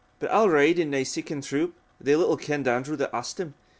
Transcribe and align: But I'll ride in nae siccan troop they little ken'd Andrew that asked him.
But 0.17 0.31
I'll 0.31 0.49
ride 0.49 0.79
in 0.79 0.89
nae 0.89 1.03
siccan 1.03 1.41
troop 1.41 1.75
they 1.99 2.15
little 2.15 2.35
ken'd 2.35 2.67
Andrew 2.67 2.95
that 2.95 3.15
asked 3.15 3.39
him. 3.39 3.53